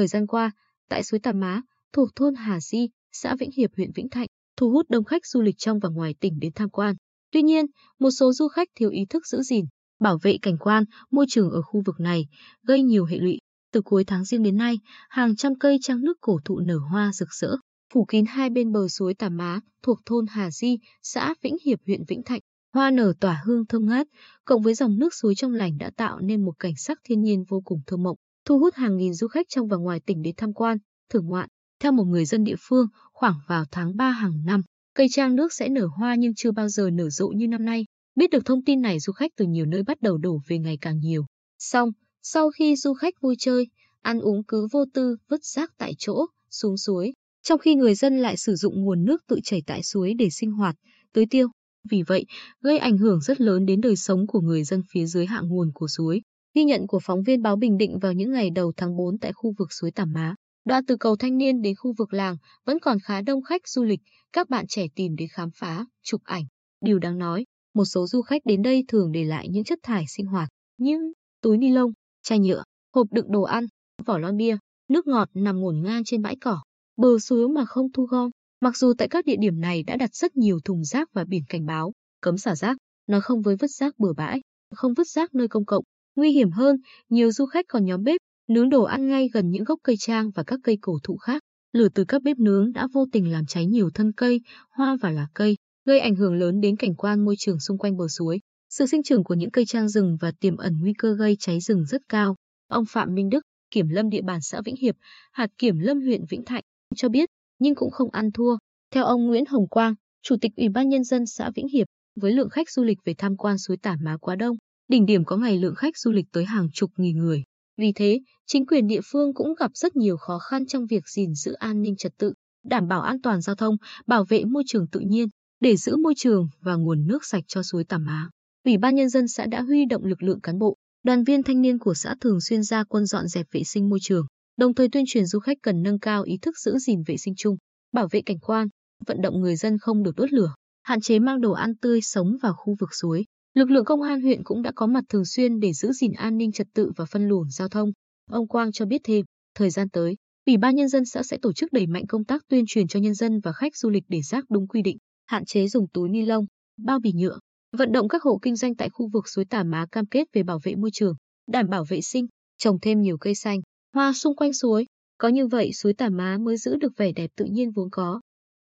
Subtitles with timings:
[0.00, 0.50] Thời gian qua,
[0.88, 4.26] tại suối Tà Má, thuộc thôn Hà Di, xã Vĩnh Hiệp, huyện Vĩnh Thạnh,
[4.56, 6.96] thu hút đông khách du lịch trong và ngoài tỉnh đến tham quan.
[7.32, 7.66] Tuy nhiên,
[7.98, 9.64] một số du khách thiếu ý thức giữ gìn,
[10.00, 12.26] bảo vệ cảnh quan, môi trường ở khu vực này,
[12.62, 13.38] gây nhiều hệ lụy.
[13.72, 14.78] Từ cuối tháng riêng đến nay,
[15.08, 17.56] hàng trăm cây trang nước cổ thụ nở hoa rực rỡ,
[17.92, 21.78] phủ kín hai bên bờ suối Tà Má, thuộc thôn Hà Di, xã Vĩnh Hiệp,
[21.86, 22.40] huyện Vĩnh Thạnh.
[22.74, 24.06] Hoa nở tỏa hương thơm ngát,
[24.44, 27.44] cộng với dòng nước suối trong lành đã tạo nên một cảnh sắc thiên nhiên
[27.48, 28.16] vô cùng thơ mộng,
[28.50, 30.78] thu hút hàng nghìn du khách trong và ngoài tỉnh đến tham quan,
[31.10, 31.48] thưởng ngoạn.
[31.80, 34.62] Theo một người dân địa phương, khoảng vào tháng 3 hàng năm,
[34.94, 37.86] cây trang nước sẽ nở hoa nhưng chưa bao giờ nở rộ như năm nay.
[38.14, 40.78] Biết được thông tin này du khách từ nhiều nơi bắt đầu đổ về ngày
[40.80, 41.24] càng nhiều.
[41.58, 41.90] Xong,
[42.22, 43.66] sau khi du khách vui chơi,
[44.02, 48.18] ăn uống cứ vô tư vứt rác tại chỗ, xuống suối, trong khi người dân
[48.18, 50.74] lại sử dụng nguồn nước tự chảy tại suối để sinh hoạt,
[51.12, 51.48] tưới tiêu.
[51.90, 52.24] Vì vậy,
[52.60, 55.70] gây ảnh hưởng rất lớn đến đời sống của người dân phía dưới hạ nguồn
[55.74, 56.20] của suối.
[56.54, 59.32] Ghi nhận của phóng viên báo Bình Định vào những ngày đầu tháng 4 tại
[59.32, 60.34] khu vực suối Tảm Má.
[60.64, 63.84] Đoạn từ cầu Thanh Niên đến khu vực làng vẫn còn khá đông khách du
[63.84, 64.00] lịch,
[64.32, 66.44] các bạn trẻ tìm đến khám phá, chụp ảnh.
[66.80, 70.04] Điều đáng nói, một số du khách đến đây thường để lại những chất thải
[70.08, 71.12] sinh hoạt như
[71.42, 72.62] túi ni lông, chai nhựa,
[72.94, 73.66] hộp đựng đồ ăn,
[74.06, 74.56] vỏ lon bia,
[74.88, 76.62] nước ngọt nằm ngổn ngang trên bãi cỏ,
[76.96, 78.30] bờ suối mà không thu gom.
[78.60, 81.42] Mặc dù tại các địa điểm này đã đặt rất nhiều thùng rác và biển
[81.48, 84.40] cảnh báo, cấm xả rác, nói không với vứt rác bừa bãi,
[84.74, 85.84] không vứt rác nơi công cộng.
[86.16, 86.76] Nguy hiểm hơn,
[87.08, 90.30] nhiều du khách còn nhóm bếp, nướng đồ ăn ngay gần những gốc cây trang
[90.30, 91.42] và các cây cổ thụ khác.
[91.72, 95.10] Lửa từ các bếp nướng đã vô tình làm cháy nhiều thân cây, hoa và
[95.10, 98.40] lá cây, gây ảnh hưởng lớn đến cảnh quan môi trường xung quanh bờ suối.
[98.70, 101.60] Sự sinh trưởng của những cây trang rừng và tiềm ẩn nguy cơ gây cháy
[101.60, 102.36] rừng rất cao.
[102.68, 104.94] Ông Phạm Minh Đức, kiểm lâm địa bàn xã Vĩnh Hiệp,
[105.32, 106.62] hạt kiểm lâm huyện Vĩnh Thạnh,
[106.96, 108.56] cho biết, nhưng cũng không ăn thua.
[108.90, 111.86] Theo ông Nguyễn Hồng Quang, Chủ tịch Ủy ban Nhân dân xã Vĩnh Hiệp,
[112.20, 114.56] với lượng khách du lịch về tham quan suối Tả Má quá đông,
[114.90, 117.42] đỉnh điểm có ngày lượng khách du lịch tới hàng chục nghìn người.
[117.76, 121.34] Vì thế, chính quyền địa phương cũng gặp rất nhiều khó khăn trong việc gìn
[121.34, 122.32] giữ an ninh trật tự,
[122.64, 123.76] đảm bảo an toàn giao thông,
[124.06, 125.28] bảo vệ môi trường tự nhiên,
[125.60, 128.28] để giữ môi trường và nguồn nước sạch cho suối Tả Má.
[128.64, 131.60] Ủy ban Nhân dân xã đã huy động lực lượng cán bộ, đoàn viên thanh
[131.60, 134.26] niên của xã thường xuyên ra quân dọn dẹp vệ sinh môi trường,
[134.56, 137.34] đồng thời tuyên truyền du khách cần nâng cao ý thức giữ gìn vệ sinh
[137.36, 137.56] chung,
[137.92, 138.68] bảo vệ cảnh quan,
[139.06, 142.36] vận động người dân không được đốt lửa, hạn chế mang đồ ăn tươi sống
[142.42, 143.24] vào khu vực suối.
[143.60, 146.36] Lực lượng công an huyện cũng đã có mặt thường xuyên để giữ gìn an
[146.36, 147.92] ninh trật tự và phân luồng giao thông.
[148.30, 150.16] Ông Quang cho biết thêm, thời gian tới,
[150.46, 153.00] Ủy ban nhân dân xã sẽ tổ chức đẩy mạnh công tác tuyên truyền cho
[153.00, 156.08] nhân dân và khách du lịch để rác đúng quy định, hạn chế dùng túi
[156.08, 156.44] ni lông,
[156.78, 157.38] bao bì nhựa,
[157.76, 160.42] vận động các hộ kinh doanh tại khu vực suối Tả Má cam kết về
[160.42, 161.14] bảo vệ môi trường,
[161.46, 162.26] đảm bảo vệ sinh,
[162.58, 163.60] trồng thêm nhiều cây xanh,
[163.94, 164.86] hoa xung quanh suối.
[165.18, 168.20] Có như vậy suối Tả Má mới giữ được vẻ đẹp tự nhiên vốn có.